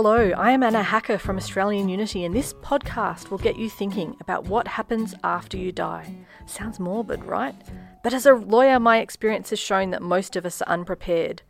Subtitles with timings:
[0.00, 4.16] Hello, I am Anna Hacker from Australian Unity, and this podcast will get you thinking
[4.20, 6.14] about what happens after you die.
[6.46, 7.56] Sounds morbid, right?
[8.04, 11.42] But as a lawyer, my experience has shown that most of us are unprepared.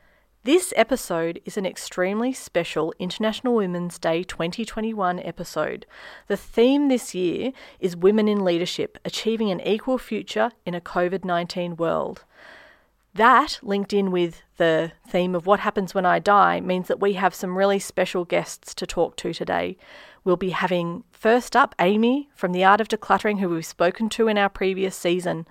[0.45, 5.84] This episode is an extremely special International Women's Day 2021 episode.
[6.28, 11.23] The theme this year is Women in Leadership Achieving an Equal Future in a COVID
[11.23, 12.24] 19 World.
[13.18, 17.14] That, linked in with the theme of what happens when I die, means that we
[17.14, 19.77] have some really special guests to talk to today.
[20.22, 24.28] We'll be having first up Amy from The Art of Decluttering, who we've spoken to
[24.28, 25.48] in our previous season.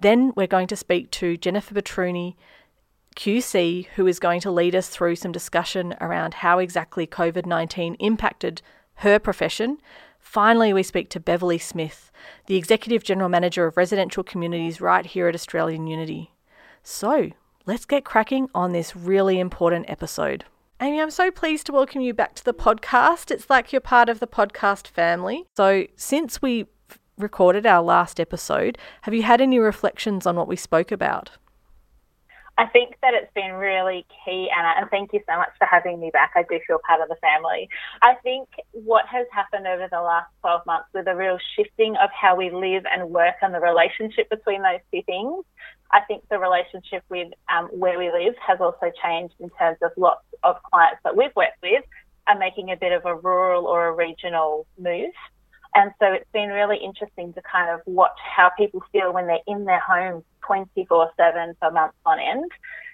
[0.00, 2.34] Then we're going to speak to Jennifer Batrouney,
[3.14, 7.94] QC, who is going to lead us through some discussion around how exactly COVID 19
[7.96, 8.62] impacted
[8.96, 9.76] her profession.
[10.18, 12.10] Finally, we speak to Beverly Smith,
[12.46, 16.32] the Executive General Manager of Residential Communities right here at Australian Unity.
[16.84, 17.30] So,
[17.64, 20.44] let's get cracking on this really important episode.
[20.80, 23.30] Amy, I'm so pleased to welcome you back to the podcast.
[23.30, 25.44] It's like you're part of the podcast family.
[25.56, 26.66] So, since we
[27.16, 31.30] recorded our last episode, have you had any reflections on what we spoke about?
[32.58, 35.98] I think that it's been really key, Anna, and thank you so much for having
[36.00, 36.32] me back.
[36.36, 37.68] I do feel part of the family.
[38.02, 42.10] I think what has happened over the last 12 months with a real shifting of
[42.12, 45.44] how we live and work and the relationship between those two things,
[45.92, 49.90] I think the relationship with um, where we live has also changed in terms of
[49.96, 51.84] lots of clients that we've worked with
[52.26, 55.12] are making a bit of a rural or a regional move.
[55.74, 59.38] And so it's been really interesting to kind of watch how people feel when they're
[59.46, 62.50] in their homes 24 7 for months on end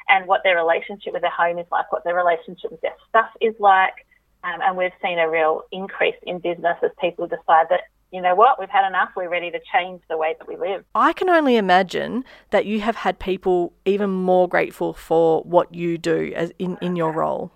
[0.09, 3.31] and what their relationship with their home is like, what their relationship with their stuff
[3.41, 4.07] is like.
[4.45, 7.83] Um, and we've seen a real increase in business as people decide that,
[8.13, 10.85] you know what, we've had enough, we're ready to change the way that we live.
[10.95, 15.99] I can only imagine that you have had people even more grateful for what you
[15.99, 17.53] do as in, in your role.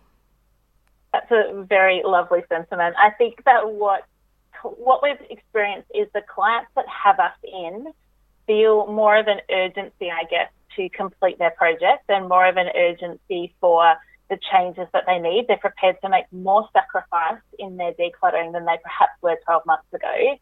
[1.13, 2.95] That's a very lovely sentiment.
[2.99, 4.05] I think that what
[4.63, 7.93] what we've experienced is the clients that have us in
[8.47, 12.69] feel more of an urgency, I guess, to complete their project and more of an
[12.77, 13.95] urgency for
[14.33, 15.45] the changes that they need.
[15.47, 19.93] They're prepared to make more sacrifice in their decluttering than they perhaps were 12 months
[19.93, 20.39] ago.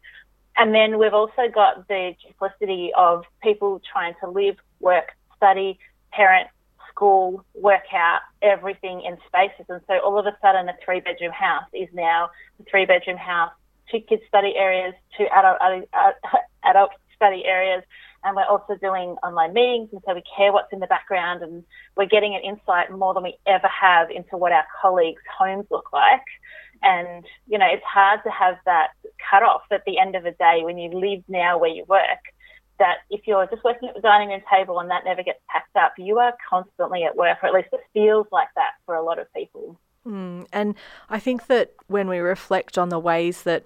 [0.55, 5.77] And then we've also got the duplicity of people trying to live, work, study,
[6.13, 6.47] parent,
[6.89, 9.65] school, work out, everything in spaces.
[9.67, 12.29] And so all of a sudden, a three bedroom house is now
[12.61, 13.51] a three bedroom house,
[13.91, 15.57] two kids study areas, two adult,
[15.93, 16.11] uh,
[16.63, 17.83] adult study areas,
[18.23, 21.63] and we're also doing online meetings, and so we care what's in the background, and
[21.95, 25.91] we're getting an insight more than we ever have into what our colleagues' homes look
[25.91, 26.25] like.
[26.83, 28.89] And you know, it's hard to have that
[29.29, 32.19] cut off at the end of the day when you live now where you work.
[32.79, 35.75] That if you're just working at the dining room table and that never gets packed
[35.75, 39.03] up, you are constantly at work, or at least it feels like that for a
[39.03, 39.79] lot of people.
[40.07, 40.75] Mm, and
[41.09, 43.65] I think that when we reflect on the ways that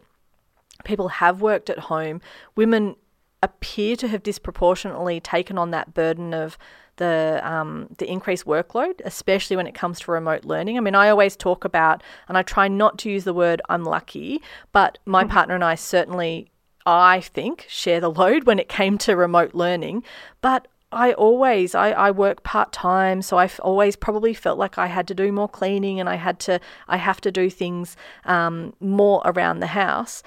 [0.83, 2.19] people have worked at home,
[2.55, 2.97] women
[3.45, 6.57] appear to have disproportionately taken on that burden of
[6.97, 10.77] the um, the increased workload, especially when it comes to remote learning.
[10.77, 14.41] I mean, I always talk about, and I try not to use the word unlucky,
[14.71, 15.31] but my mm-hmm.
[15.31, 16.51] partner and I certainly,
[16.85, 20.03] I think, share the load when it came to remote learning.
[20.41, 24.87] But I always I, I work part time, so I've always probably felt like I
[24.87, 28.73] had to do more cleaning and I had to I have to do things um,
[28.79, 30.23] more around the house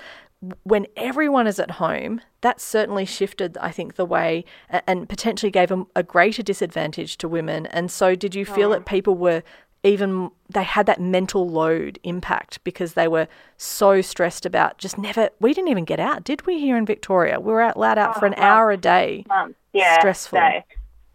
[0.62, 4.44] when everyone is at home, that certainly shifted, I think, the way
[4.86, 7.66] and potentially gave a, a greater disadvantage to women.
[7.66, 8.74] And so, did you feel oh.
[8.74, 9.42] that people were
[9.82, 15.30] even, they had that mental load impact because they were so stressed about just never,
[15.40, 17.40] we didn't even get out, did we, here in Victoria?
[17.40, 19.24] We were out loud out oh, for an oh, hour a day.
[19.28, 19.58] Months.
[19.72, 19.98] Yeah.
[19.98, 20.38] Stressful.
[20.38, 20.64] Day.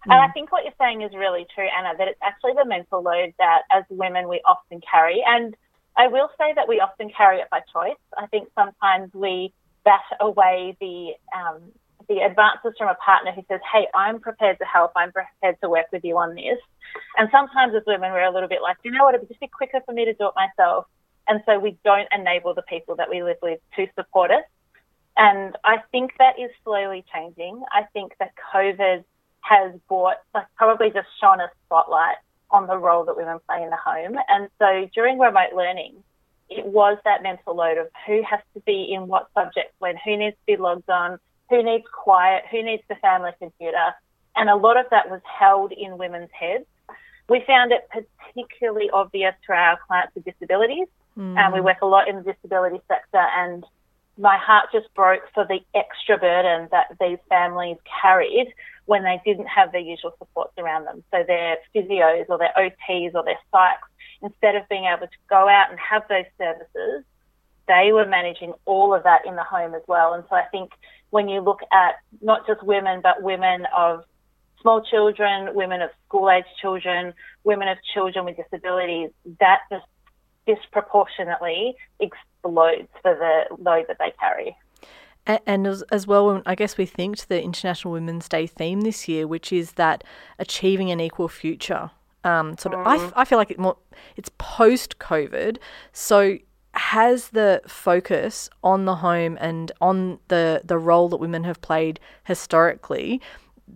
[0.03, 0.11] Hmm.
[0.11, 3.01] And I think what you're saying is really true, Anna, that it's actually the mental
[3.01, 5.23] load that as women we often carry.
[5.25, 5.55] And
[5.95, 7.99] I will say that we often carry it by choice.
[8.17, 9.53] I think sometimes we
[9.85, 11.61] bat away the um,
[12.09, 14.91] the advances from a partner who says, "Hey, I'm prepared to help.
[14.95, 16.59] I'm prepared to work with you on this."
[17.17, 19.15] And sometimes as women, we're a little bit like, "You know what?
[19.15, 20.85] It'd just be quicker for me to do it myself."
[21.27, 24.43] And so we don't enable the people that we live with to support us.
[25.15, 27.63] And I think that is slowly changing.
[27.71, 29.03] I think that COVID
[29.41, 32.17] has brought, like, probably just shone a spotlight
[32.53, 34.15] on the role that women play in the home.
[34.29, 35.95] And so during remote learning,
[36.49, 40.15] it was that mental load of who has to be in what subject when, who
[40.15, 41.19] needs to be logged on,
[41.49, 43.93] who needs quiet, who needs the family computer.
[44.35, 46.65] And a lot of that was held in women's heads.
[47.27, 50.87] We found it particularly obvious for our clients with disabilities.
[51.17, 51.37] Mm.
[51.37, 53.65] And we work a lot in the disability sector and
[54.17, 58.53] my heart just broke for the extra burden that these families carried
[58.85, 61.03] when they didn't have their usual supports around them.
[61.11, 63.87] So their physios or their OTs or their psychs
[64.21, 67.03] instead of being able to go out and have those services,
[67.67, 70.13] they were managing all of that in the home as well.
[70.13, 70.71] And so I think
[71.11, 74.03] when you look at not just women, but women of
[74.61, 77.13] small children, women of school age children,
[77.43, 79.85] women of children with disabilities, that just
[80.45, 84.55] disproportionately explodes for the load that they carry.
[85.25, 89.07] And as, as, well, I guess we think to the International Women's Day theme this
[89.07, 90.03] year, which is that
[90.37, 91.91] achieving an equal future.
[92.25, 93.13] Um, sort of, mm.
[93.15, 93.77] I, I feel like it more,
[94.17, 95.57] it's post COVID.
[95.93, 96.39] So
[96.73, 101.99] has the focus on the home and on the the role that women have played
[102.25, 103.21] historically,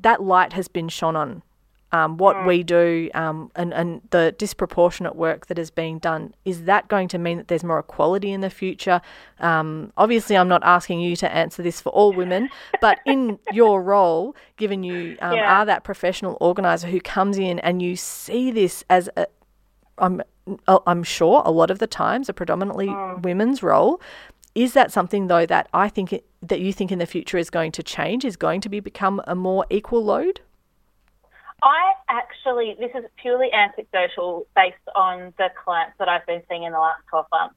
[0.01, 1.43] that light has been shone on
[1.91, 2.47] um, what mm.
[2.47, 7.07] we do um, and, and the disproportionate work that is being done, is that going
[7.09, 9.01] to mean that there's more equality in the future?
[9.39, 12.49] Um, obviously, I'm not asking you to answer this for all women,
[12.81, 15.59] but in your role, given you um, yeah.
[15.61, 19.27] are that professional organizer who comes in and you see this as a,
[19.97, 20.21] I'm,
[20.67, 23.21] I'm sure a lot of the times a predominantly mm.
[23.23, 24.01] women's role.
[24.55, 27.71] Is that something though that I think that you think in the future is going
[27.73, 28.25] to change?
[28.25, 30.41] Is going to be become a more equal load?
[31.63, 36.71] I actually, this is purely anecdotal based on the clients that I've been seeing in
[36.71, 37.55] the last 12 months.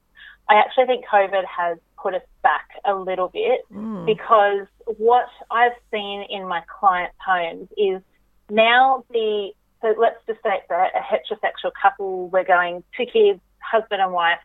[0.49, 4.05] I actually think COVID has put us back a little bit mm.
[4.05, 4.67] because
[4.97, 8.01] what I've seen in my clients' homes is
[8.49, 9.51] now the,
[9.81, 14.11] so let's just say that a, a heterosexual couple, we're going two kids, husband and
[14.11, 14.39] wife.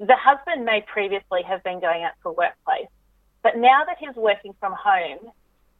[0.00, 2.88] The husband may previously have been going out to a workplace,
[3.42, 5.30] but now that he's working from home,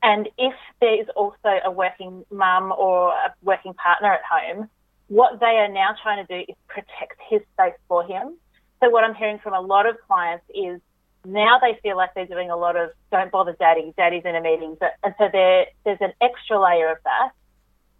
[0.02, 4.68] and if there is also a working mum or a working partner at home,
[5.08, 8.36] what they are now trying to do is protect his space for him.
[8.80, 10.80] So what I'm hearing from a lot of clients is
[11.24, 14.40] now they feel like they're doing a lot of don't bother daddy, daddy's in a
[14.40, 14.76] meeting.
[14.78, 17.30] But, and so there, there's an extra layer of that.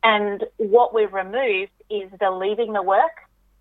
[0.04, 3.10] And what we've removed is the leaving the work,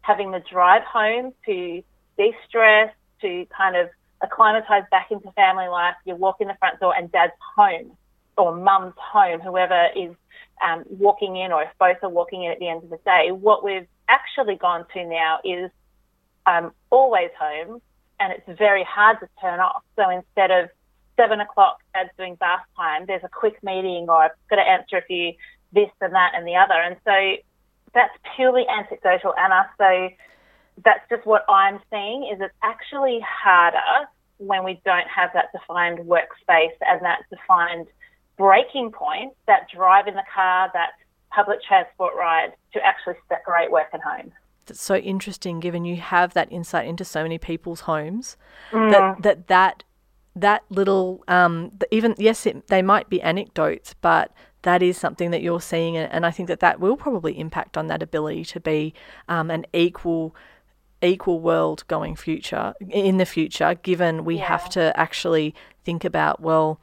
[0.01, 1.81] having the drive home to
[2.17, 3.89] de-stress, to kind of
[4.21, 5.95] acclimatise back into family life.
[6.05, 7.97] You walk in the front door and dad's home
[8.37, 10.15] or mum's home, whoever is
[10.65, 13.31] um, walking in, or if both are walking in at the end of the day,
[13.31, 15.69] what we've actually gone to now is
[16.45, 17.81] um, always home,
[18.19, 19.83] and it's very hard to turn off.
[19.95, 20.69] So instead of
[21.17, 24.97] seven o'clock, dad's doing bath time, there's a quick meeting, or I've got to answer
[24.97, 25.33] a few
[25.73, 26.73] this and that and the other.
[26.73, 27.43] And so
[27.93, 29.69] that's purely anecdotal, Anna.
[29.77, 30.09] So
[30.85, 34.07] that's just what I'm seeing is it's actually harder
[34.37, 37.87] when we don't have that defined workspace and that defined
[38.37, 40.91] breaking points that drive in the car, that
[41.31, 44.31] public transport ride to actually separate work and home.
[44.65, 48.37] That's so interesting, given you have that insight into so many people's homes.
[48.71, 48.91] Mm.
[48.91, 49.83] That that that
[50.35, 55.41] that little um, even yes, it, they might be anecdotes, but that is something that
[55.41, 58.93] you're seeing, and I think that that will probably impact on that ability to be
[59.29, 60.35] um, an equal
[61.01, 64.47] equal world going future in the future given we yeah.
[64.47, 66.79] have to actually think about well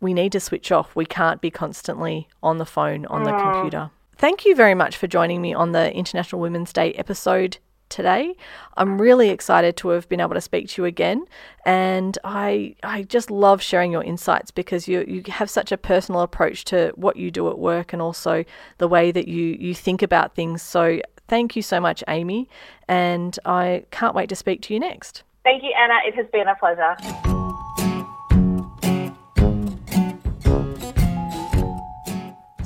[0.00, 0.94] we need to switch off.
[0.96, 3.52] We can't be constantly on the phone, on the ah.
[3.52, 3.90] computer.
[4.16, 7.58] Thank you very much for joining me on the International Women's Day episode
[7.88, 8.34] today.
[8.76, 11.26] I'm really excited to have been able to speak to you again,
[11.66, 16.22] and I I just love sharing your insights because you you have such a personal
[16.22, 18.44] approach to what you do at work and also
[18.78, 20.62] the way that you you think about things.
[20.62, 22.48] So thank you so much, Amy,
[22.88, 25.22] and I can't wait to speak to you next.
[25.44, 25.94] Thank you, Anna.
[26.06, 27.39] It has been a pleasure.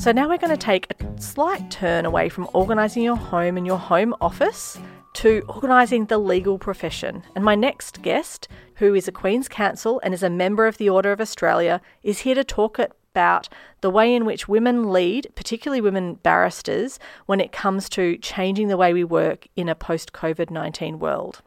[0.05, 3.67] So now we're going to take a slight turn away from organising your home and
[3.67, 4.79] your home office
[5.15, 7.23] to organising the legal profession.
[7.35, 10.91] And my next guest, who is a Queen's Counsel and is a member of the
[10.91, 13.49] Order of Australia, is here to talk about
[13.81, 18.77] the way in which women lead, particularly women barristers, when it comes to changing the
[18.77, 21.41] way we work in a post COVID 19 world.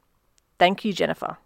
[0.58, 1.38] Thank you, Jennifer.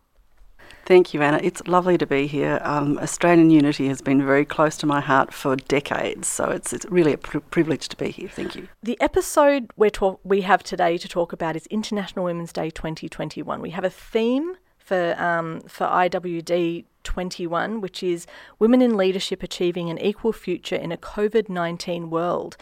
[0.92, 1.40] Thank you, Anna.
[1.42, 2.60] It's lovely to be here.
[2.64, 6.86] Um, Australian unity has been very close to my heart for decades, so it's, it's
[6.88, 8.28] really a pr- privilege to be here.
[8.28, 8.68] Thank you.
[8.84, 13.62] The episode we're talk- we have today to talk about is International Women's Day 2021.
[13.62, 18.28] We have a theme for um, for IWD 21, which is
[18.60, 22.58] Women in Leadership Achieving an Equal Future in a COVID 19 World.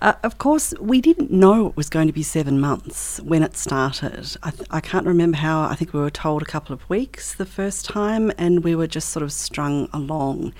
[0.00, 3.56] Uh, of course, we didn't know it was going to be seven months when it
[3.56, 4.36] started.
[4.42, 7.34] I, th- I, can't remember how, I think we were told a couple of weeks
[7.34, 10.52] the first time, and we were just sort of strung along.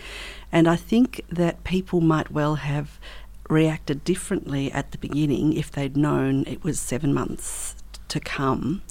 [0.50, 2.98] And I think that people might well have
[3.50, 7.76] reacted differently at the beginning if they'd known it was seven months
[8.08, 8.82] to come.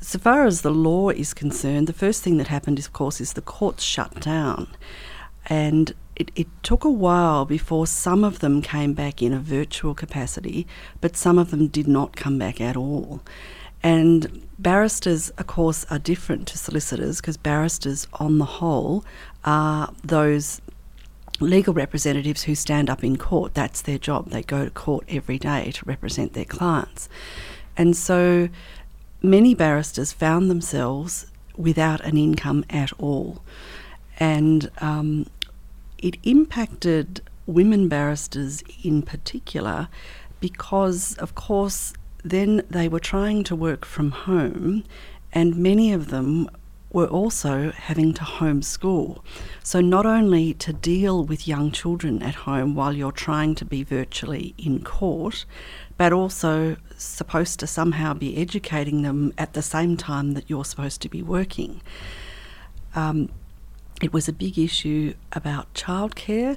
[0.00, 3.34] So far as the law is concerned, the first thing that happened, of course, is
[3.34, 4.66] the courts shut down.
[5.46, 9.94] And it, it took a while before some of them came back in a virtual
[9.94, 10.66] capacity,
[11.00, 13.22] but some of them did not come back at all.
[13.82, 19.02] And barristers, of course, are different to solicitors because barristers, on the whole,
[19.46, 20.60] are those
[21.40, 23.54] legal representatives who stand up in court.
[23.54, 24.28] That's their job.
[24.28, 27.08] They go to court every day to represent their clients.
[27.78, 28.50] And so
[29.22, 33.42] many barristers found themselves without an income at all.
[34.18, 35.24] And um,
[36.00, 39.88] it impacted women barristers in particular
[40.40, 41.92] because, of course,
[42.24, 44.84] then they were trying to work from home,
[45.32, 46.48] and many of them
[46.92, 49.22] were also having to homeschool.
[49.62, 53.84] So, not only to deal with young children at home while you're trying to be
[53.84, 55.44] virtually in court,
[55.96, 61.00] but also supposed to somehow be educating them at the same time that you're supposed
[61.02, 61.80] to be working.
[62.94, 63.30] Um,
[64.00, 66.56] it was a big issue about childcare.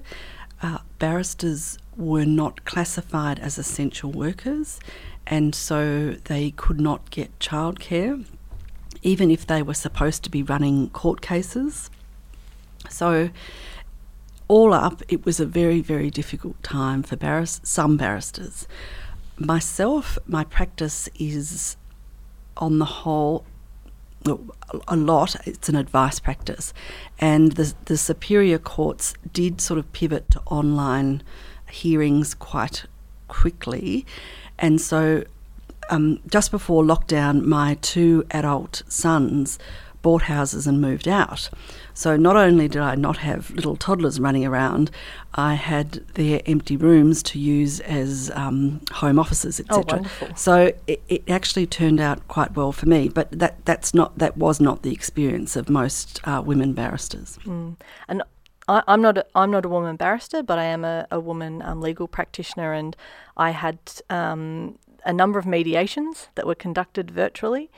[0.62, 4.80] Uh, barristers were not classified as essential workers,
[5.28, 8.26] and so they could not get childcare,
[9.02, 11.90] even if they were supposed to be running court cases.
[12.90, 13.30] So,
[14.48, 18.68] all up, it was a very, very difficult time for barris- some barristers.
[19.38, 21.76] Myself, my practice is,
[22.58, 23.46] on the whole,
[24.88, 25.36] a lot.
[25.48, 26.74] It's an advice practice,
[27.20, 31.24] and the the superior courts did sort of pivot to online
[31.70, 32.86] hearings quite
[33.27, 34.06] quickly,
[34.58, 35.24] and so
[35.89, 39.60] um, just before lockdown, my two adult sons
[40.03, 41.50] bought houses and moved out.
[41.95, 44.91] So not only did I not have little toddlers running around,
[45.33, 50.03] I had their empty rooms to use as um, home offices, etc.
[50.22, 53.10] Oh, so it, it, actually turned out quite well for me.
[53.10, 57.39] But that that's not that was not the experience of most uh, women barristers.
[57.45, 57.77] Mm.
[58.07, 58.22] And
[58.67, 61.62] I, am not a, I'm not a woman barrister, but I am a, a woman
[61.62, 62.95] um, legal practitioner, and
[63.38, 63.79] I had
[64.10, 67.72] um, a number of mediations that were conducted virtually.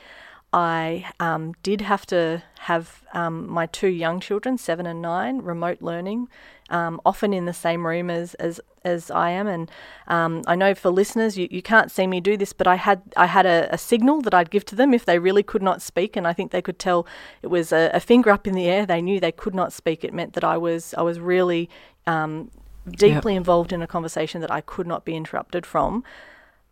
[0.56, 5.82] I um, did have to have um, my two young children, seven and nine, remote
[5.82, 6.28] learning,
[6.70, 9.48] um, often in the same room as as, as I am.
[9.48, 9.70] And
[10.08, 13.02] um, I know for listeners, you, you can't see me do this, but I had
[13.18, 15.82] I had a, a, signal that I'd give to them if they really could not
[15.82, 17.06] speak, and I think they could tell
[17.42, 18.86] it was a, a finger up in the air.
[18.86, 20.04] They knew they could not speak.
[20.04, 21.68] It meant that I was I was really
[22.06, 22.50] um,
[22.88, 23.40] deeply yep.
[23.40, 26.02] involved in a conversation that I could not be interrupted from.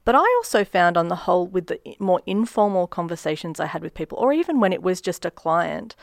[0.05, 3.95] But I also found, on the whole, with the more informal conversations I had with
[3.95, 5.97] people, or even when it was just a client,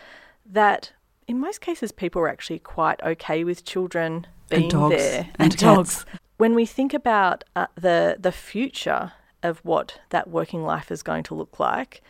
[0.46, 0.92] that
[1.28, 4.96] in most cases people were actually quite okay with children being and dogs.
[4.96, 6.06] there and, and dogs.
[6.38, 11.24] When we think about uh, the the future of what that working life is going
[11.24, 12.02] to look like,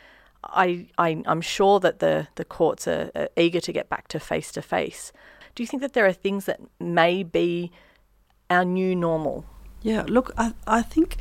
[0.44, 4.20] I, I am sure that the the courts are, are eager to get back to
[4.20, 5.12] face to face.
[5.54, 7.72] Do you think that there are things that may be
[8.50, 9.46] our new normal?
[9.82, 11.18] Yeah, look, I I think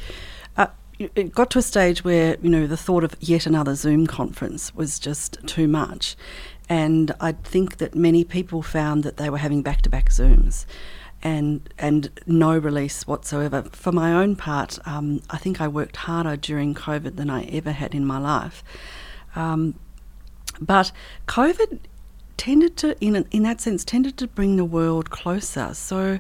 [1.01, 4.75] it got to a stage where you know the thought of yet another Zoom conference
[4.75, 6.17] was just too much,
[6.69, 10.67] and I think that many people found that they were having back-to-back Zooms,
[11.23, 13.63] and and no release whatsoever.
[13.73, 17.73] For my own part, um, I think I worked harder during COVID than I ever
[17.73, 18.63] had in my life,
[19.35, 19.75] um,
[20.61, 20.93] but
[21.27, 21.79] COVID
[22.37, 25.73] tended to, in in that sense, tended to bring the world closer.
[25.75, 26.19] So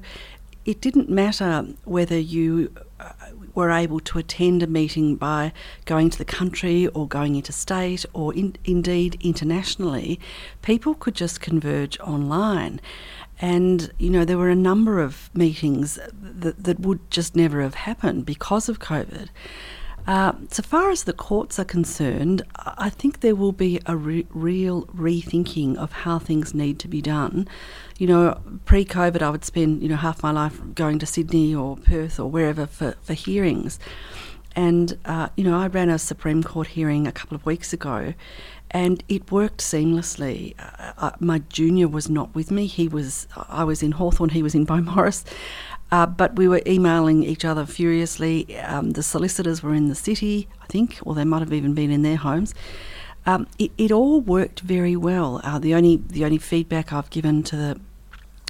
[0.64, 3.12] it didn't matter whether you uh,
[3.54, 5.52] were able to attend a meeting by
[5.84, 10.20] going to the country or going interstate or in, indeed internationally,
[10.62, 12.80] people could just converge online.
[13.40, 17.74] And, you know, there were a number of meetings that, that would just never have
[17.74, 19.28] happened because of COVID.
[20.10, 24.26] Uh, so far as the courts are concerned, I think there will be a re-
[24.30, 27.46] real rethinking of how things need to be done.
[27.96, 31.76] You know, pre-COVID, I would spend you know half my life going to Sydney or
[31.76, 33.78] Perth or wherever for, for hearings,
[34.56, 38.14] and uh, you know I ran a Supreme Court hearing a couple of weeks ago,
[38.72, 40.56] and it worked seamlessly.
[40.58, 43.28] Uh, uh my junior was not with me; he was.
[43.48, 45.22] I was in Hawthorn, he was in Beaumaris.
[45.92, 48.56] Uh, but we were emailing each other furiously.
[48.60, 51.90] Um, the solicitors were in the city, I think, or they might have even been
[51.90, 52.54] in their homes.
[53.26, 55.40] Um, it, it, all worked very well.
[55.44, 57.80] Uh, the only the only feedback I've given to the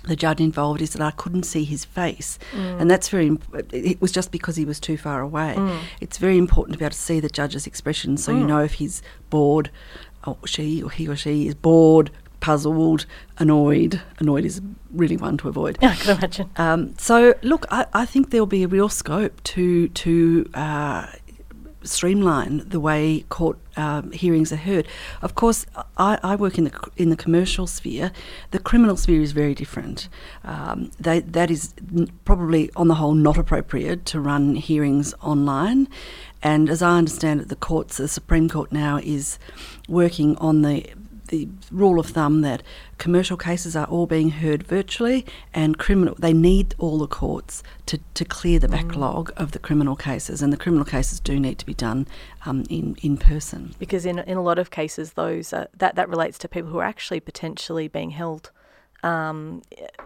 [0.05, 2.81] the judge involved is that I couldn't see his face, mm.
[2.81, 3.37] and that's very.
[3.73, 5.55] It was just because he was too far away.
[5.57, 5.81] Mm.
[6.01, 8.41] It's very important to be able to see the judge's expression, so mm.
[8.41, 9.71] you know if he's bored,
[10.27, 13.07] or she or he or she is bored, puzzled,
[13.39, 14.01] annoyed.
[14.19, 14.61] Annoyed is
[14.93, 15.79] really one to avoid.
[15.81, 16.51] Yeah, I can imagine.
[16.57, 21.07] Um, so, look, I, I, think there'll be a real scope to to uh,
[21.83, 24.87] streamline the way court um, hearings are heard.
[25.23, 25.67] Of course,
[25.97, 28.13] I, I, work in the in the commercial sphere.
[28.51, 30.09] The criminal sphere is very different.
[30.45, 31.75] Um, they, that is
[32.25, 35.89] probably, on the whole, not appropriate to run hearings online.
[36.43, 39.39] And as I understand it, the courts, the Supreme Court now is
[39.89, 40.87] working on the
[41.31, 42.63] the rule of thumb that
[42.99, 47.99] commercial cases are all being heard virtually and criminal they need all the courts to,
[48.15, 48.73] to clear the mm.
[48.73, 52.07] backlog of the criminal cases and the criminal cases do need to be done
[52.45, 56.09] um, in, in person because in, in a lot of cases those uh, that that
[56.09, 58.51] relates to people who are actually potentially being held
[59.03, 59.63] um,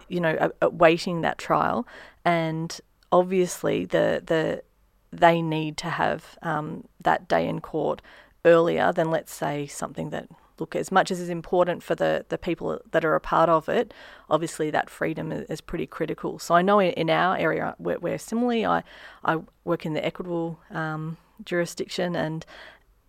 [0.08, 1.86] you know awaiting that trial
[2.24, 4.62] and obviously the the
[5.10, 8.02] they need to have um, that day in court
[8.44, 12.38] earlier than let's say something that look, as much as is important for the, the
[12.38, 13.92] people that are a part of it,
[14.30, 16.38] obviously that freedom is, pretty critical.
[16.38, 18.82] So I know in, in our area where, where, similarly I,
[19.24, 22.44] I work in the equitable um, jurisdiction and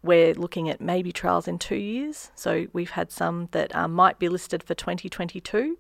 [0.02, 2.32] we're looking at maybe trials in two years.
[2.36, 5.78] So we've had some that um, might be listed for 2022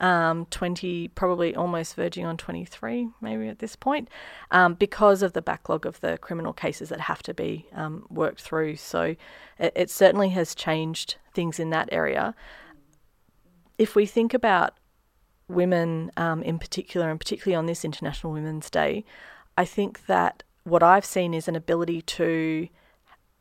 [0.00, 4.08] um, 20, probably almost verging on 23, maybe at this point,
[4.50, 8.40] um, because of the backlog of the criminal cases that have to be um, worked
[8.40, 8.76] through.
[8.76, 9.16] So
[9.58, 12.34] it, it, certainly has changed things in that area.
[13.78, 14.74] If we think about
[15.48, 19.04] women um, in particular, and particularly on this International Women's Day,
[19.56, 22.68] I think that what I've seen is an ability to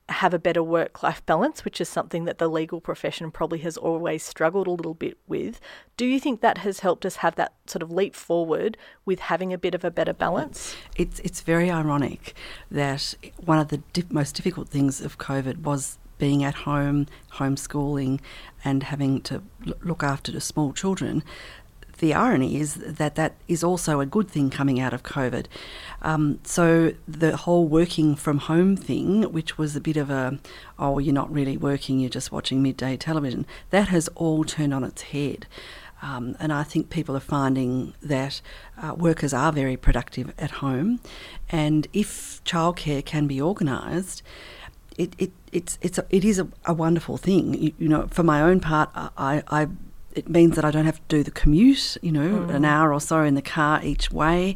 [0.09, 3.75] have a better work life balance, which is something that the legal profession probably has
[3.75, 5.59] always struggled a little bit with.
[5.97, 9.51] Do you think that has helped us have that sort of leap forward with having
[9.51, 10.75] a bit of a better balance?
[10.95, 12.35] It's, it's very ironic
[12.69, 18.19] that one of the di- most difficult things of COVID was being at home, homeschooling,
[18.63, 19.43] and having to
[19.81, 21.23] look after the small children
[21.99, 25.45] the irony is that that is also a good thing coming out of COVID.
[26.01, 30.39] Um, so the whole working from home thing, which was a bit of a,
[30.77, 34.83] oh, you're not really working, you're just watching midday television, that has all turned on
[34.83, 35.47] its head.
[36.01, 38.41] Um, and I think people are finding that
[38.77, 40.99] uh, workers are very productive at home.
[41.49, 44.21] And if childcare can be organised,
[44.97, 47.53] it, it, it's, it's a, it is a, a wonderful thing.
[47.55, 49.67] You, you, know, for my own part, I, I
[50.15, 52.53] it means that I don't have to do the commute, you know, mm.
[52.53, 54.55] an hour or so in the car each way.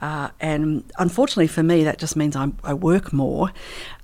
[0.00, 3.50] Uh, and unfortunately for me, that just means I'm, i work more.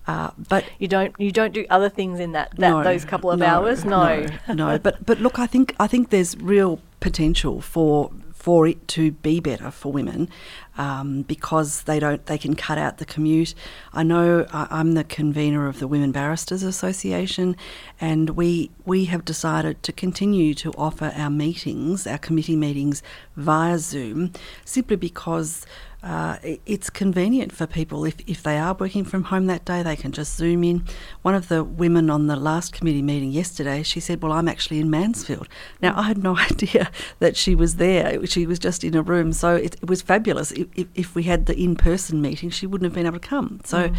[0.07, 3.31] Uh, but you don't you don't do other things in that, that no, those couple
[3.31, 3.85] of no, hours.
[3.85, 4.79] No, no, no.
[4.79, 8.11] But but look, I think I think there's real potential for
[8.45, 10.29] for it to be better for women
[10.77, 13.55] um, because they don't they can cut out the commute.
[13.95, 17.57] I know I'm the convener of the Women Barristers Association,
[17.99, 23.03] and we we have decided to continue to offer our meetings, our committee meetings,
[23.35, 24.31] via Zoom,
[24.67, 25.65] simply because
[26.05, 26.37] uh,
[26.67, 28.05] it's convenient for people.
[28.05, 30.85] If, if they are working from home that day, they can just Zoom in.
[31.23, 34.81] One of the women on the last committee meeting yesterday, she said, Well, I'm actually
[34.81, 35.49] in Mansfield.
[35.81, 36.91] Now, I had no idea
[37.21, 38.25] that she was there.
[38.27, 39.33] She was just in a room.
[39.33, 40.53] So it, it was fabulous.
[40.53, 43.63] If, if, we had the in person meeting, she wouldn't have been able to come.
[43.65, 43.97] So mm.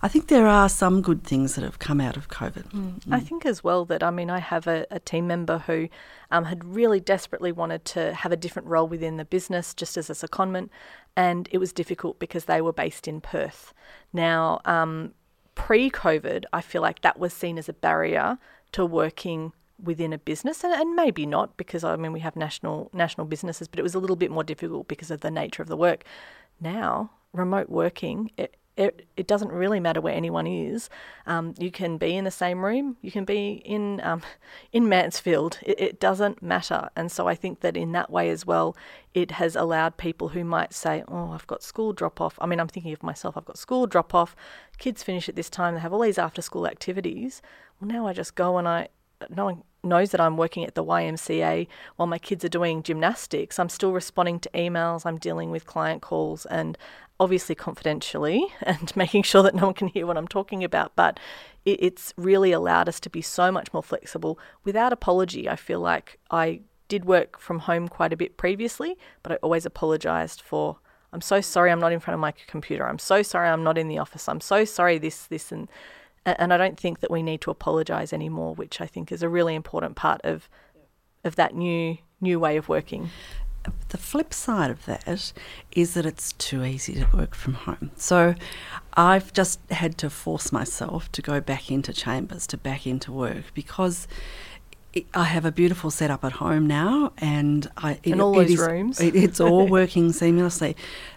[0.00, 2.70] I think there are some good things that have come out of COVID.
[2.70, 3.00] Mm.
[3.00, 3.12] Mm.
[3.12, 5.88] I think as well that, I mean, I have a, a team member who
[6.30, 10.08] um, had really desperately wanted to have a different role within the business just as
[10.08, 10.68] a secondment
[11.18, 13.74] and it was difficult because they were based in Perth.
[14.12, 15.14] Now, um,
[15.56, 18.38] pre COVID, I feel like that was seen as a barrier
[18.70, 19.52] to working
[19.82, 23.68] within a business and, and maybe not because I mean we have national national businesses
[23.68, 26.02] but it was a little bit more difficult because of the nature of the work
[26.60, 30.88] now remote working it, it, it doesn't really matter where anyone is.
[31.26, 34.22] Um, you can be in the same room, you can be in um,
[34.72, 35.58] in Mansfield.
[35.62, 36.88] It, it, doesn't matter.
[36.94, 38.76] And so I think that in that way as well,
[39.14, 42.60] it has allowed people who might say, "Oh, I've got school drop off." I mean,
[42.60, 43.36] I'm thinking of myself.
[43.36, 44.36] I've got school drop off.
[44.78, 45.74] Kids finish at this time.
[45.74, 47.42] They have all these after school activities.
[47.80, 48.88] Well, now I just go and I
[49.28, 53.58] no one knows that I'm working at the YMCA while my kids are doing gymnastics.
[53.58, 56.76] I'm still responding to emails, I'm dealing with client calls, and
[57.20, 60.92] obviously confidentially and making sure that no one can hear what I'm talking about.
[60.96, 61.18] But
[61.64, 65.48] it, it's really allowed us to be so much more flexible without apology.
[65.48, 69.66] I feel like I did work from home quite a bit previously, but I always
[69.66, 70.78] apologized for.
[71.10, 72.86] I'm so sorry I'm not in front of my computer.
[72.86, 74.28] I'm so sorry I'm not in the office.
[74.28, 75.66] I'm so sorry this, this, and
[76.26, 79.28] and I don't think that we need to apologize anymore, which I think is a
[79.28, 80.48] really important part of
[81.24, 83.10] of that new new way of working
[83.88, 85.32] the flip side of that
[85.72, 87.90] is that it's too easy to work from home.
[87.96, 88.34] So
[88.94, 93.44] I've just had to force myself to go back into chambers, to back into work,
[93.54, 94.06] because
[95.14, 99.00] I have a beautiful setup at home now, and I it, all those rooms.
[99.00, 100.74] It, it's all working seamlessly.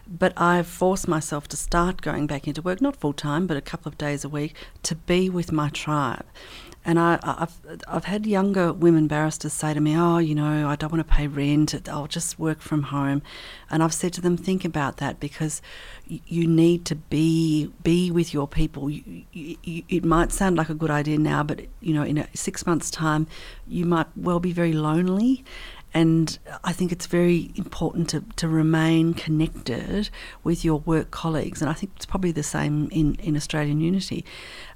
[0.08, 3.62] But I've forced myself to start going back into work, not full time, but a
[3.62, 6.26] couple of days a week, to be with my tribe.
[6.84, 10.76] And I, have I've had younger women barristers say to me, "Oh, you know, I
[10.76, 11.88] don't want to pay rent.
[11.88, 13.22] I'll just work from home."
[13.70, 15.62] And I've said to them, "Think about that because
[16.08, 18.90] you need to be be with your people.
[18.90, 22.66] You, you, it might sound like a good idea now, but you know, in six
[22.66, 23.28] months' time,
[23.68, 25.44] you might well be very lonely."
[25.94, 30.10] And I think it's very important to, to remain connected
[30.44, 31.62] with your work colleagues.
[31.62, 34.24] And I think it's probably the same in, in Australian Unity.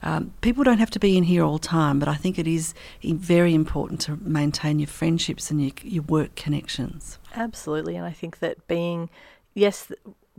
[0.04, 2.48] Um, people don't have to be in here all the time, but I think it
[2.48, 7.18] is very important to maintain your friendships and your, your work connections.
[7.34, 7.96] Absolutely.
[7.96, 9.10] And I think that being,
[9.54, 9.92] yes,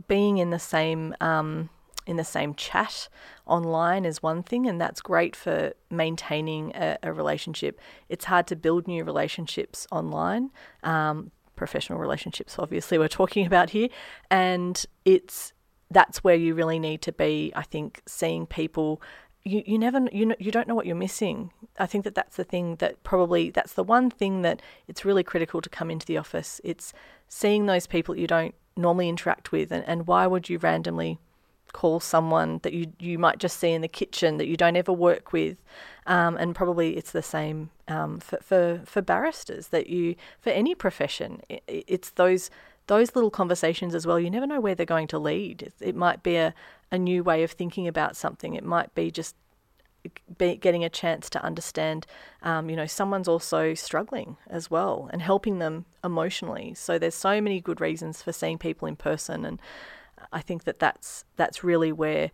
[0.07, 1.15] being in the same.
[1.19, 1.69] Um,
[2.07, 3.09] in the same chat
[3.45, 7.79] online is one thing, and that's great for maintaining a, a relationship.
[8.09, 10.51] It's hard to build new relationships online.
[10.83, 13.89] Um, professional relationships, obviously, we're talking about here,
[14.31, 15.53] and it's
[15.91, 17.51] that's where you really need to be.
[17.55, 19.01] I think seeing people
[19.43, 21.51] you, you never you you don't know what you're missing.
[21.79, 25.23] I think that that's the thing that probably that's the one thing that it's really
[25.23, 26.61] critical to come into the office.
[26.63, 26.93] It's
[27.27, 31.19] seeing those people you don't normally interact with, and, and why would you randomly
[31.73, 34.91] call someone that you you might just see in the kitchen that you don't ever
[34.91, 35.57] work with,
[36.05, 40.75] um, and probably it's the same um, for, for for barristers that you for any
[40.75, 41.41] profession.
[41.49, 42.49] It, it's those
[42.87, 44.19] those little conversations as well.
[44.19, 45.61] You never know where they're going to lead.
[45.61, 46.53] It, it might be a,
[46.91, 48.53] a new way of thinking about something.
[48.53, 49.35] It might be just
[50.37, 52.05] be getting a chance to understand,
[52.41, 56.73] um, you know, someone's also struggling as well and helping them emotionally.
[56.75, 59.61] So there's so many good reasons for seeing people in person and
[60.31, 62.31] I think that that's that's really where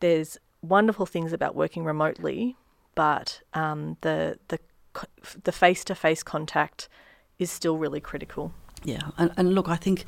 [0.00, 2.56] there's wonderful things about working remotely,
[2.94, 4.58] but um, the the
[5.44, 6.88] the face to face contact
[7.38, 8.52] is still really critical.
[8.84, 10.04] Yeah, and, and look, I think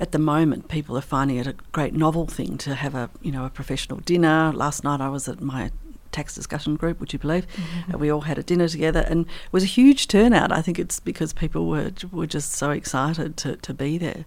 [0.00, 3.32] at the moment people are finding it a great novel thing to have a you
[3.32, 4.52] know a professional dinner.
[4.54, 5.70] Last night I was at my
[6.12, 7.46] tax discussion group, would you believe?
[7.46, 7.90] Mm-hmm.
[7.92, 10.50] And we all had a dinner together, and it was a huge turnout.
[10.50, 14.24] I think it's because people were were just so excited to, to be there.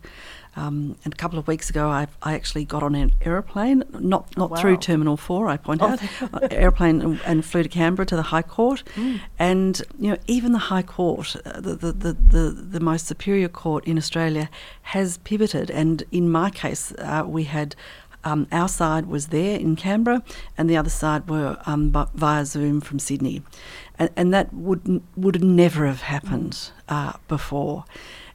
[0.55, 4.35] Um, and a couple of weeks ago, I, I actually got on an aeroplane, not
[4.35, 4.57] not wow.
[4.57, 8.23] through Terminal Four, I point oh, out, airplane and, and, flew to Canberra to the
[8.23, 9.19] High Court, mm.
[9.37, 13.47] and you know even the High Court, uh, the, the, the, the, the most superior
[13.47, 14.49] court in Australia,
[14.81, 17.75] has pivoted, and in my case, uh, we had
[18.23, 20.23] um, our side was there in Canberra,
[20.57, 23.43] and the other side were um, via Zoom from Sydney,
[23.97, 27.85] and, and that would would never have happened uh, before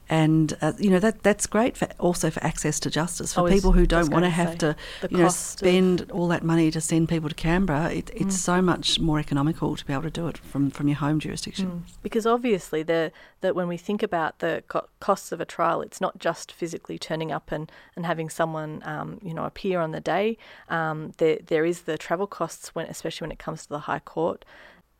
[0.09, 3.71] and uh, you know that that's great for also for access to justice for people
[3.71, 4.75] who don't want to have to
[5.09, 6.11] you know spend of...
[6.11, 7.91] all that money to send people to Canberra.
[7.91, 8.39] It, it's mm.
[8.39, 11.67] so much more economical to be able to do it from from your home jurisdiction.
[11.67, 11.93] Mm.
[12.03, 15.99] Because obviously, the that when we think about the co- costs of a trial, it's
[15.99, 20.01] not just physically turning up and and having someone um, you know appear on the
[20.01, 20.37] day.
[20.69, 23.99] Um, there there is the travel costs when especially when it comes to the High
[23.99, 24.45] Court.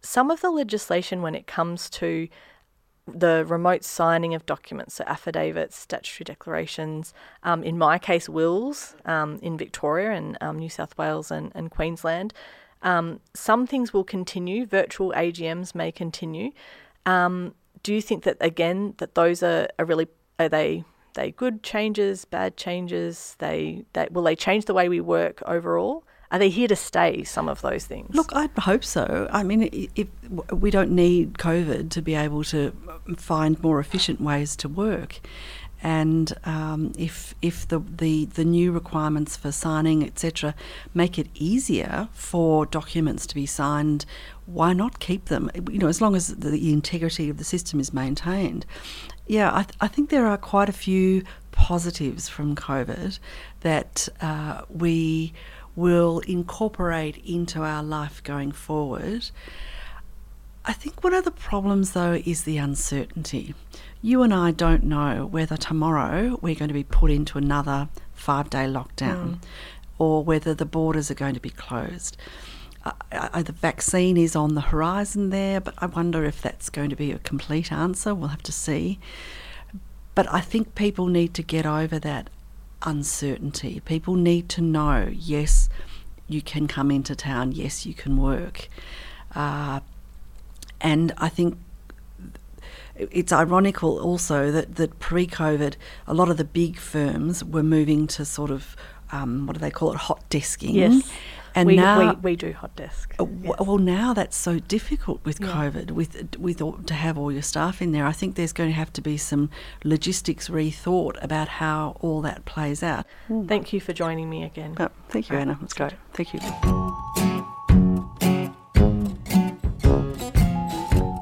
[0.02, 2.28] Some of the legislation when it comes to
[3.08, 7.14] the remote signing of documents, so affidavits, statutory declarations,
[7.44, 11.70] um, in my case, wills um, in Victoria and um, New South Wales and, and
[11.70, 12.34] Queensland.
[12.82, 16.52] Um, some things will continue, virtual AGMs may continue.
[17.06, 20.08] Um, do you think that, again, that those are, are really,
[20.40, 20.84] are they
[21.16, 23.36] they good changes, bad changes?
[23.40, 26.04] They, they will they change the way we work overall?
[26.32, 28.14] Are they here to stay, some of those things?
[28.16, 29.28] Look, I'd hope so.
[29.32, 30.08] I mean, if
[30.52, 32.76] we don't need COVID to be able to
[33.18, 35.20] find more efficient ways to work.
[35.84, 40.56] And um, if if the, the, the new requirements for signing, etc.,
[40.94, 44.06] make it easier for documents to be signed,
[44.46, 45.52] why not keep them?
[45.70, 48.66] You know, as long as the integrity of the system is maintained.
[49.28, 53.20] Yeah, I, th- I think there are quite a few positives from COVID
[53.62, 55.34] that uh, we
[55.76, 59.30] will incorporate into our life going forward.
[60.68, 63.54] I think one of the problems, though, is the uncertainty.
[64.02, 68.50] You and I don't know whether tomorrow we're going to be put into another five
[68.50, 69.40] day lockdown mm.
[70.00, 72.18] or whether the borders are going to be closed.
[72.84, 76.96] Uh, the vaccine is on the horizon there, but I wonder if that's going to
[76.96, 78.14] be a complete answer.
[78.14, 79.00] We'll have to see.
[80.14, 82.30] But I think people need to get over that
[82.84, 83.82] uncertainty.
[83.82, 85.70] People need to know yes,
[86.28, 88.70] you can come into town, yes, you can work.
[89.34, 89.82] Uh,
[90.86, 91.58] and I think
[92.96, 95.76] it's ironical also that, that pre COVID,
[96.08, 98.76] a lot of the big firms were moving to sort of
[99.12, 100.74] um, what do they call it, hot desking.
[100.74, 101.12] Yes.
[101.56, 103.16] And we, now we, we do hot desk.
[103.18, 103.56] Uh, yes.
[103.60, 105.48] Well, now that's so difficult with yeah.
[105.48, 108.06] COVID, with with all, to have all your staff in there.
[108.06, 109.50] I think there's going to have to be some
[109.84, 113.06] logistics rethought about how all that plays out.
[113.30, 113.48] Mm.
[113.48, 114.76] Thank you for joining me again.
[114.80, 115.58] Oh, thank you, Anna.
[115.62, 115.90] Let's go.
[116.14, 117.15] Thank you.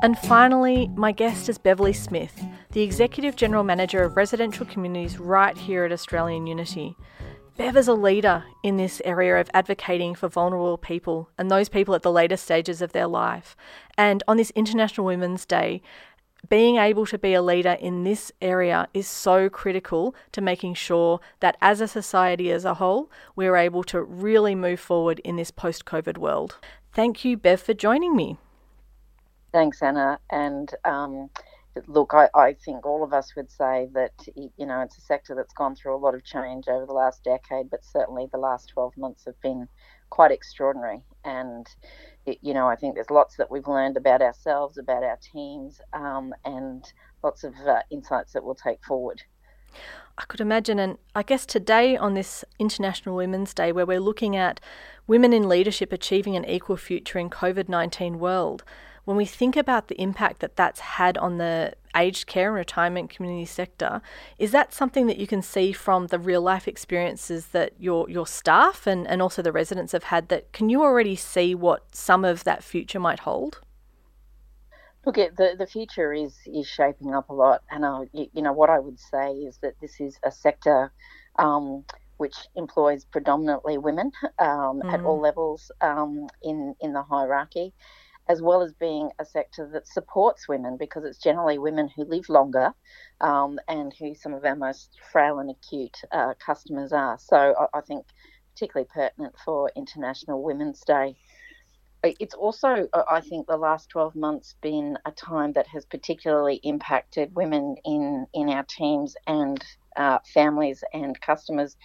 [0.03, 5.57] And finally, my guest is Beverly Smith, the Executive General Manager of Residential Communities right
[5.57, 6.97] here at Australian Unity.
[7.55, 11.95] Bev is a leader in this area of advocating for vulnerable people and those people
[11.95, 13.55] at the later stages of their life.
[13.97, 15.81] And on this International Women's Day,
[16.49, 21.21] being able to be a leader in this area is so critical to making sure
[21.39, 25.49] that as a society as a whole, we're able to really move forward in this
[25.49, 26.57] post COVID world.
[26.91, 28.37] Thank you, Bev, for joining me.
[29.53, 30.19] Thanks, Anna.
[30.31, 31.29] And um,
[31.85, 35.35] look, I, I, think all of us would say that you know it's a sector
[35.35, 38.69] that's gone through a lot of change over the last decade, but certainly the last
[38.69, 39.67] 12 months have been
[40.09, 41.03] quite extraordinary.
[41.23, 41.67] And
[42.25, 46.33] you know, I think there's lots that we've learned about ourselves, about our teams, um,
[46.43, 46.83] and
[47.23, 49.21] lots of uh, insights that we'll take forward.
[50.17, 54.35] I could imagine, and I guess today on this International Women's Day, where we're looking
[54.35, 54.59] at
[55.05, 58.63] women in leadership achieving an equal future in COVID 19 world
[59.05, 63.09] when we think about the impact that that's had on the aged care and retirement
[63.09, 64.01] community sector,
[64.37, 68.25] is that something that you can see from the real life experiences that your your
[68.25, 72.23] staff and, and also the residents have had that can you already see what some
[72.23, 73.59] of that future might hold?
[75.05, 78.69] Look, the the future is is shaping up a lot, and I, you know what
[78.69, 80.93] I would say is that this is a sector
[81.37, 81.83] um,
[82.17, 84.93] which employs predominantly women um, mm.
[84.93, 85.23] at all mm.
[85.23, 87.73] levels um, in in the hierarchy
[88.29, 92.29] as well as being a sector that supports women because it's generally women who live
[92.29, 92.73] longer
[93.21, 97.17] um, and who some of our most frail and acute uh, customers are.
[97.19, 98.05] So I, I, think
[98.53, 101.15] particularly pertinent for International Women's Day.
[102.03, 107.33] It's also, I think, the last 12 months been a time that has particularly impacted
[107.33, 109.63] women in, in our teams and
[109.95, 111.77] uh, families and customers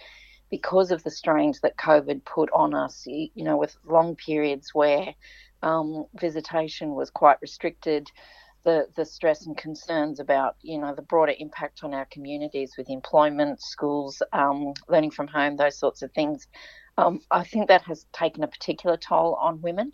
[0.49, 5.13] because of the strains that COVID put on us, you know, with long periods where
[5.61, 8.07] um, visitation was quite restricted.
[8.63, 12.89] The, the stress and concerns about you know the broader impact on our communities with
[12.89, 16.47] employment, schools, um, learning from home, those sorts of things.
[16.97, 19.93] Um, I think that has taken a particular toll on women.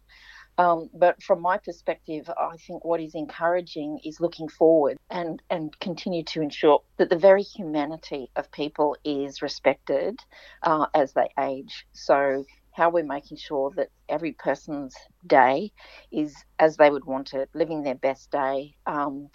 [0.58, 5.78] Um, but from my perspective, I think what is encouraging is looking forward and, and
[5.80, 10.20] continue to ensure that the very humanity of people is respected
[10.64, 11.86] uh, as they age.
[11.92, 14.94] So how we're making sure that every person's
[15.26, 15.72] day
[16.12, 19.30] is as they would want it, living their best day, um,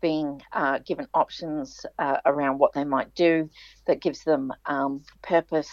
[0.00, 3.50] being uh, given options uh, around what they might do
[3.86, 5.70] that gives them um, purpose,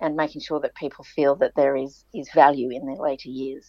[0.00, 3.66] and making sure that people feel that there is, is value in their later years.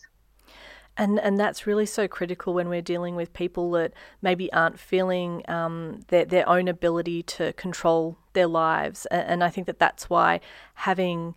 [1.00, 5.44] And and that's really so critical when we're dealing with people that maybe aren't feeling
[5.48, 9.06] um, their their own ability to control their lives.
[9.12, 10.40] And, and I think that that's why
[10.74, 11.36] having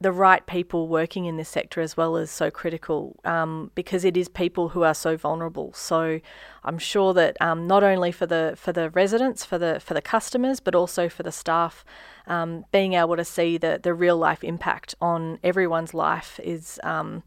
[0.00, 4.16] the right people working in this sector as well is so critical um, because it
[4.16, 5.72] is people who are so vulnerable.
[5.74, 6.20] So
[6.62, 10.02] I'm sure that um, not only for the for the residents, for the for the
[10.02, 11.84] customers, but also for the staff,
[12.28, 17.24] um, being able to see the the real life impact on everyone's life is um,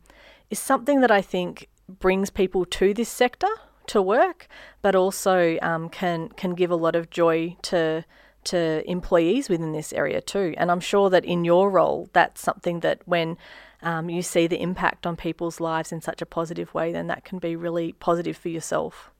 [0.49, 3.49] is something that I think brings people to this sector
[3.87, 4.47] to work,
[4.81, 8.05] but also um, can can give a lot of joy to
[8.45, 10.53] to employees within this area too.
[10.57, 13.37] And I'm sure that in your role, that's something that when
[13.81, 17.25] um, you see the impact on people's lives in such a positive way, then that
[17.25, 19.11] can be really positive for yourself.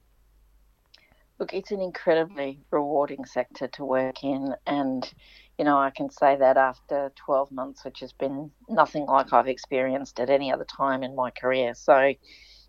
[1.38, 5.12] Look, it's an incredibly rewarding sector to work in, and
[5.58, 9.48] you know, I can say that after 12 months, which has been nothing like I've
[9.48, 11.74] experienced at any other time in my career.
[11.74, 12.14] So,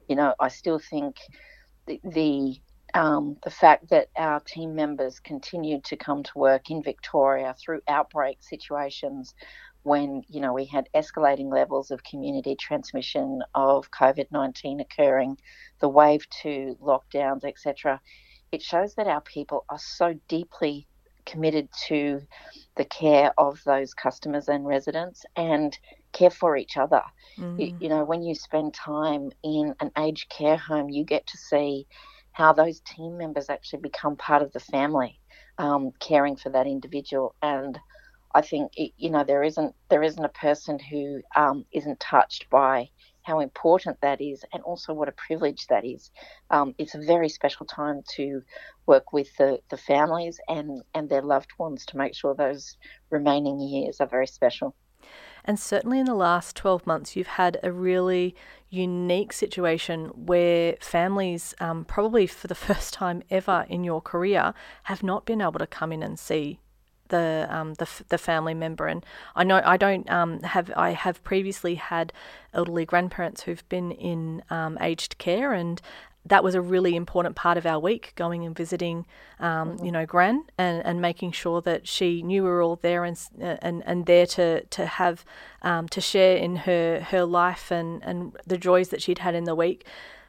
[0.08, 1.18] you know, I still think
[1.88, 2.60] the, the
[2.94, 7.82] um, the fact that our team members continued to come to work in Victoria through
[7.88, 9.34] outbreak situations
[9.84, 15.38] when you know we had escalating levels of community transmission of COVID-19 occurring,
[15.80, 18.00] the wave two lockdowns, etc.
[18.52, 20.88] It shows that our people are so deeply
[21.26, 22.22] committed to
[22.76, 25.78] the care of those customers and residents and
[26.12, 27.02] care for each other.
[27.38, 27.60] Mm.
[27.60, 31.38] You, you know, when you spend time in an aged care home, you get to
[31.38, 31.88] see
[32.34, 35.20] how those team members actually become part of the family,
[35.58, 37.36] um, caring for that individual.
[37.42, 37.80] And
[38.36, 42.50] I think it, you know there isn't there isn't a person who um, not touched
[42.50, 42.90] by
[43.24, 46.12] how important that is, and also what a privilege that is.
[46.52, 48.42] Um, it's a very special time to
[48.86, 52.78] work with the, the families and, and their loved ones to make sure those
[53.10, 54.76] remaining years are very special.
[55.46, 58.36] And certainly in the last 12 months, you've had a really
[58.70, 64.54] unique situation where families, um, probably for the first time ever in your career,
[64.84, 66.60] have not been able to come in and see
[67.10, 68.88] the um, the, the family member.
[68.88, 72.12] And I know I don't um, have I have previously had
[72.54, 75.82] elderly grandparents who've been in um, aged care, and
[76.26, 79.06] that was a really important part of our week, going and visiting,
[79.40, 79.86] um, mm-hmm.
[79.86, 83.20] you know, Gran and, and making sure that she knew we were all there and
[83.40, 85.26] and, and there to to have
[85.62, 89.44] um, to share in her her life and and the joys that she'd had in
[89.44, 89.86] the week.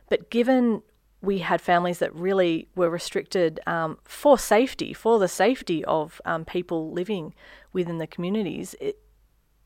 [0.08, 0.82] But given
[1.22, 6.44] we had families that really were restricted um, for safety, for the safety of um,
[6.44, 7.34] people living
[7.72, 8.98] within the communities, it,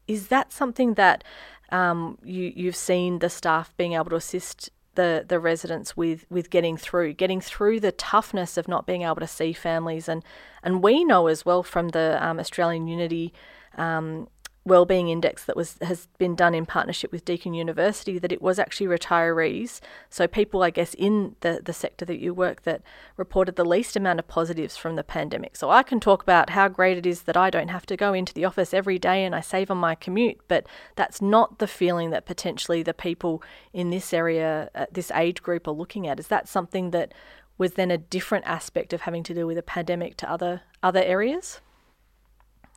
[0.07, 1.25] is that something that
[1.71, 6.51] um, you you've seen the staff being able to assist the the residents with with
[6.51, 10.25] getting through, getting through the toughness of not being able to see families, and
[10.63, 13.33] and we know as well from the um, Australian Unity
[13.77, 14.27] um,
[14.65, 18.59] wellbeing index that was has been done in partnership with Deakin University that it was
[18.59, 22.83] actually retirees, so people I guess in the the sector that you work that
[23.17, 25.57] reported the least amount of positives from the pandemic.
[25.57, 28.13] So I can talk about how great it is that I don't have to go
[28.13, 30.67] into the office every day and I save on my commute, but
[30.97, 33.43] that's not the feeling that potentially the people
[33.73, 36.21] in this area, uh, this age group, are looking at.
[36.21, 37.13] Is that something that
[37.57, 41.03] was then a different aspect of having to deal with a pandemic to other other
[41.03, 41.61] areas?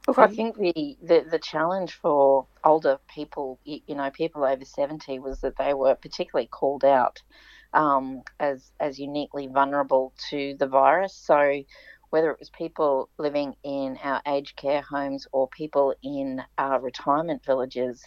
[0.07, 5.19] Look, I think the, the, the challenge for older people, you, know, people over 70,
[5.19, 7.21] was that they were particularly called out
[7.73, 11.15] um, as, as uniquely vulnerable to the virus.
[11.15, 11.63] So,
[12.11, 17.43] whether it was people living in our aged care homes or people in our retirement
[17.45, 18.03] villages,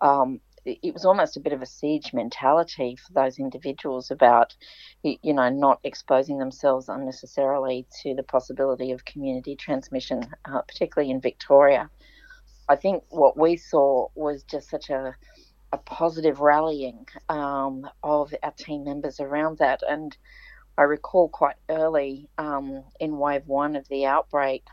[0.00, 4.54] um, it was almost a bit of a siege mentality for those individuals about,
[5.02, 11.20] you know, not exposing themselves unnecessarily to the possibility of community transmission, uh, particularly in
[11.20, 11.88] Victoria.
[12.68, 15.16] I think what we saw was just such a,
[15.72, 19.80] a positive rallying um, of our team members around that.
[19.88, 20.16] And
[20.78, 24.64] I recall quite early um, in wave one of the outbreak,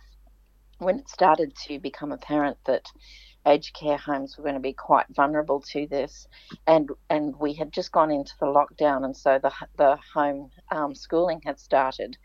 [0.79, 2.85] when it started to become apparent that
[3.47, 6.27] aged care homes were going to be quite vulnerable to this,
[6.67, 10.95] and and we had just gone into the lockdown, and so the the home um,
[10.95, 12.17] schooling had started,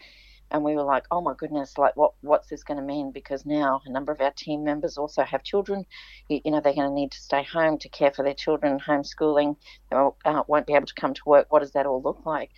[0.51, 3.13] and we were like, oh my goodness, like what what's this going to mean?
[3.13, 5.87] Because now a number of our team members also have children,
[6.29, 8.81] you, you know, they're going to need to stay home to care for their children,
[8.81, 9.57] homeschooling,
[9.91, 11.47] they won't, uh, won't be able to come to work.
[11.51, 12.51] What does that all look like?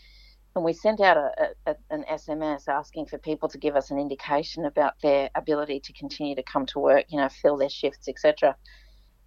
[0.54, 3.98] And we sent out a, a, an SMS asking for people to give us an
[3.98, 8.08] indication about their ability to continue to come to work, you know, fill their shifts,
[8.08, 8.56] etc.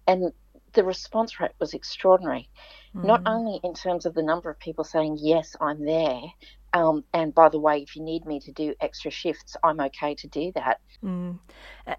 [0.06, 0.32] And
[0.72, 2.48] the response rate was extraordinary,
[2.94, 3.04] mm.
[3.04, 6.20] not only in terms of the number of people saying, Yes, I'm there.
[6.74, 10.14] Um, and by the way, if you need me to do extra shifts, I'm okay
[10.16, 10.80] to do that.
[11.02, 11.38] Mm.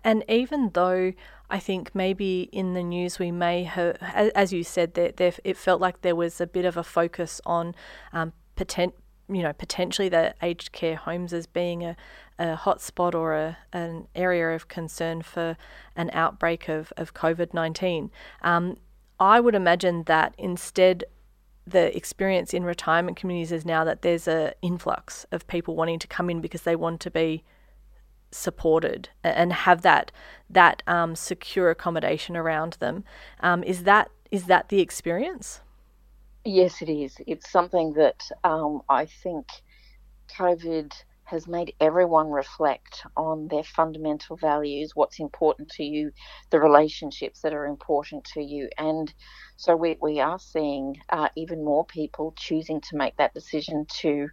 [0.03, 1.13] And even though
[1.49, 3.97] I think maybe in the news we may have,
[4.35, 7.41] as you said, there, there it felt like there was a bit of a focus
[7.45, 7.73] on
[8.13, 8.93] um, potent,
[9.29, 11.95] you know, potentially the aged care homes as being a,
[12.37, 15.55] a hotspot or a, an area of concern for
[15.95, 18.11] an outbreak of, of COVID 19.
[18.41, 18.77] Um,
[19.19, 21.03] I would imagine that instead,
[21.67, 26.07] the experience in retirement communities is now that there's an influx of people wanting to
[26.07, 27.43] come in because they want to be
[28.31, 30.11] supported and have that
[30.49, 33.03] that um, secure accommodation around them.
[33.41, 35.61] Um, is that is that the experience?
[36.45, 37.15] Yes, it is.
[37.27, 39.47] It's something that um, I think
[40.37, 40.93] COVID
[41.25, 46.11] has made everyone reflect on their fundamental values, what's important to you,
[46.51, 48.69] the relationships that are important to you.
[48.77, 49.13] And
[49.57, 54.27] so we, we are seeing uh, even more people choosing to make that decision to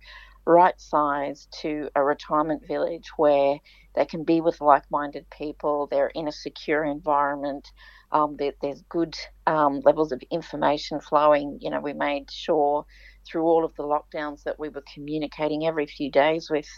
[0.47, 3.59] right size to a retirement village where
[3.95, 7.69] they can be with like minded people, they're in a secure environment,
[8.13, 9.17] um, there, there's good
[9.47, 11.59] um, levels of information flowing.
[11.61, 12.85] You know, we made sure
[13.27, 16.69] through all of the lockdowns that we were communicating every few days with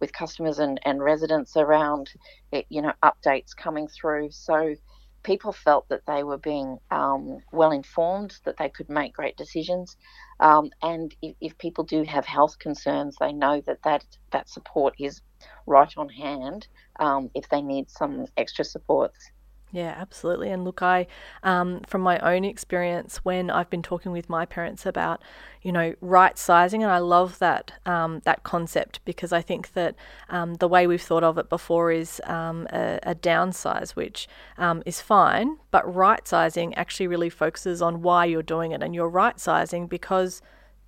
[0.00, 2.10] with customers and, and residents around,
[2.50, 4.30] it, you know, updates coming through.
[4.32, 4.74] So
[5.22, 9.96] people felt that they were being um, well informed, that they could make great decisions.
[10.40, 14.94] Um, and if, if, people do have health concerns, they know that that, that support
[14.98, 15.20] is
[15.66, 16.66] right on hand
[16.98, 19.30] um, if they need some extra supports.
[19.74, 20.50] Yeah, absolutely.
[20.50, 21.06] And look, I,
[21.42, 25.22] um, from my own experience, when I've been talking with my parents about,
[25.62, 29.94] you know, right sizing, and I love that um, that concept because I think that
[30.28, 34.82] um, the way we've thought of it before is um, a, a, downsize, which um,
[34.84, 39.08] is fine, but right sizing actually really focuses on why you're doing it, and you're
[39.08, 40.42] right sizing because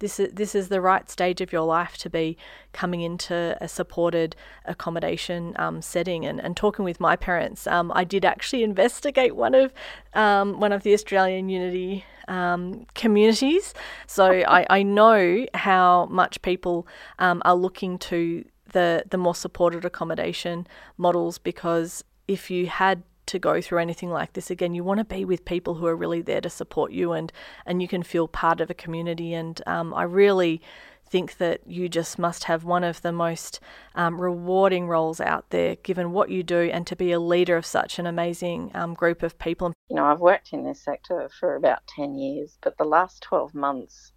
[0.05, 2.37] this is this is the right stage of your life to be
[2.75, 4.37] coming into a supported
[4.67, 6.27] accommodation um, setting.
[6.27, 9.73] And, and talking with my parents, um, I did actually investigate one of
[10.13, 13.73] um, one of the Australian Unity um, communities.
[14.07, 16.87] So I, I know how much people
[17.19, 20.67] um, are looking to the the more supported accommodation
[20.99, 25.05] models because if you had to go through anything like this again, you want to
[25.05, 27.33] be with people who are really there to support you and
[27.67, 29.35] and you can feel part of a community.
[29.35, 30.63] And um, I really
[31.07, 33.61] think that you just must have one of the most
[33.95, 37.67] um, rewarding roles out there, given what you do, and to be a leader of
[37.67, 39.73] such an amazing um, group of people.
[39.89, 43.55] You know, I've worked in this sector for about 10 years, but the last 12
[43.55, 44.13] months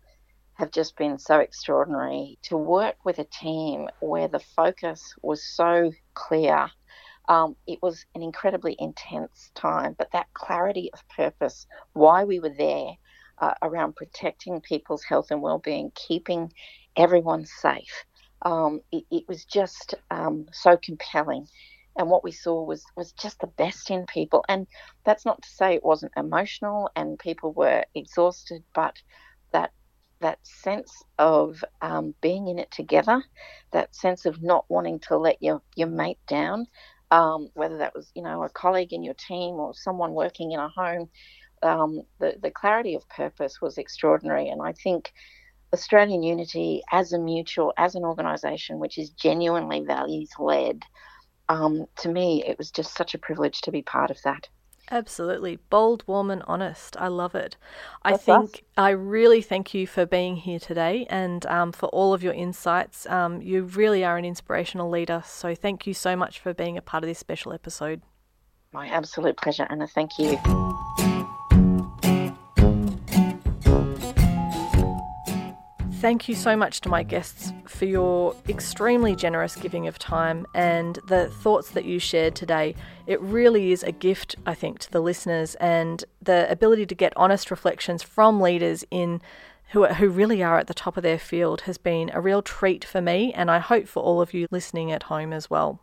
[0.55, 5.91] have just been so extraordinary to work with a team where the focus was so
[6.16, 6.72] clear
[7.28, 12.53] um, it was an incredibly intense time, but that clarity of purpose, why we were
[12.57, 12.91] there
[13.39, 16.51] uh, around protecting people's health and well-being, keeping
[16.95, 18.05] everyone safe,
[18.43, 21.45] um, it, it, was just um, so compelling.
[21.97, 24.45] And what we saw was was just the best in people.
[24.47, 24.67] And
[25.03, 28.95] that's not to say it wasn't emotional and people were exhausted, but
[29.51, 29.71] that
[30.19, 33.23] that sense of um, being in it together,
[33.71, 36.67] that sense of not wanting to let your, your mate down,
[37.12, 40.60] um, whether that was you know a colleague in your team or someone working in
[40.60, 41.10] a home.
[41.64, 45.12] Um, the the clarity of purpose was extraordinary, and I think
[45.74, 50.84] Australian Unity as a mutual, as an organisation which is genuinely values led,
[51.49, 54.47] um, to me it was just such a privilege to be part of that.
[54.90, 55.58] Absolutely.
[55.70, 56.96] Bold, warm, and honest.
[56.98, 57.58] I love it.
[58.04, 58.62] I That's think us.
[58.78, 63.06] I really thank you for being here today and um, for all of your insights.
[63.08, 65.24] Um, you really are an inspirational leader.
[65.26, 68.02] So thank you so much for being a part of this special episode.
[68.72, 69.88] My absolute pleasure, Anna.
[69.88, 70.38] Thank you.
[76.08, 80.97] Thank you so much to my guests for your extremely generous giving of time and
[81.05, 82.76] the thoughts that you shared today.
[83.08, 87.12] It really is a gift, I think, to the listeners and the ability to get
[87.18, 89.22] honest reflections from leaders in
[89.72, 92.86] who, who really are at the top of their field has been a real treat
[92.86, 95.82] for me, and I hope for all of you listening at home as well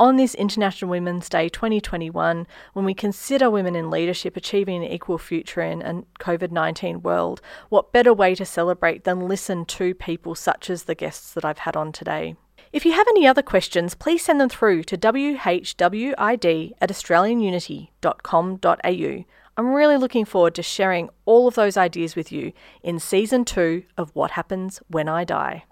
[0.00, 5.18] on this International Women's Day 2021, when we consider women in leadership achieving an equal
[5.18, 10.34] future in a COVID 19 world, what better way to celebrate than listen to people
[10.34, 12.34] such as the guests that I've had on today?
[12.72, 19.24] If you have any other questions, please send them through to whwid at australianunity.com.au.
[19.56, 23.82] I'm really looking forward to sharing all of those ideas with you in season two
[23.98, 25.64] of What Happens When I Die.